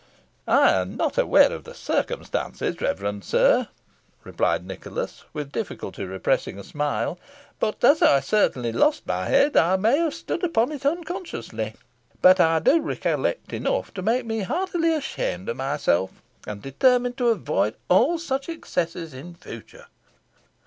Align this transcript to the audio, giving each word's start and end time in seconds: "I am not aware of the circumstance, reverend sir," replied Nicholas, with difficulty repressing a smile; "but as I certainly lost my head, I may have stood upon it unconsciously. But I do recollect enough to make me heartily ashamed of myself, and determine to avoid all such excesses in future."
"I 0.47 0.71
am 0.81 0.97
not 0.97 1.19
aware 1.19 1.51
of 1.51 1.63
the 1.63 1.75
circumstance, 1.75 2.59
reverend 2.59 3.23
sir," 3.23 3.67
replied 4.23 4.65
Nicholas, 4.65 5.25
with 5.31 5.51
difficulty 5.51 6.03
repressing 6.05 6.57
a 6.57 6.63
smile; 6.63 7.19
"but 7.59 7.83
as 7.83 8.01
I 8.01 8.19
certainly 8.19 8.71
lost 8.71 9.05
my 9.05 9.27
head, 9.27 9.55
I 9.55 9.75
may 9.75 9.99
have 9.99 10.15
stood 10.15 10.43
upon 10.43 10.71
it 10.71 10.87
unconsciously. 10.87 11.75
But 12.19 12.39
I 12.39 12.57
do 12.57 12.81
recollect 12.81 13.53
enough 13.53 13.93
to 13.93 14.01
make 14.01 14.25
me 14.25 14.39
heartily 14.39 14.91
ashamed 14.91 15.49
of 15.49 15.57
myself, 15.57 16.09
and 16.47 16.63
determine 16.63 17.13
to 17.17 17.27
avoid 17.29 17.75
all 17.87 18.17
such 18.17 18.49
excesses 18.49 19.13
in 19.13 19.35
future." 19.35 19.85